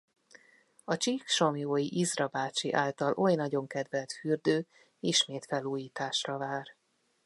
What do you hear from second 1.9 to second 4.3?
Izra bácsi által oly nagyon kedvelt